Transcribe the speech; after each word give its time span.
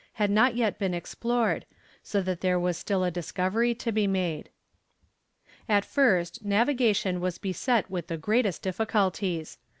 had 0.13 0.31
not 0.31 0.55
yet 0.55 0.79
been 0.79 0.95
explored, 0.95 1.63
so 2.01 2.23
that 2.23 2.41
there 2.41 2.59
was 2.59 2.75
still 2.75 3.03
a 3.03 3.11
discovery 3.11 3.75
to 3.75 3.91
be 3.91 4.07
made. 4.07 4.49
At 5.69 5.85
first 5.85 6.43
navigation 6.43 7.21
was 7.21 7.37
beset 7.37 7.87
with 7.87 8.07
the 8.07 8.17
greatest 8.17 8.63
difficulties. 8.63 9.59